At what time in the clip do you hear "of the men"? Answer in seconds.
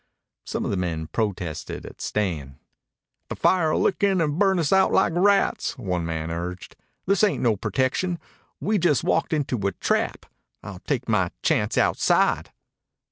0.65-1.05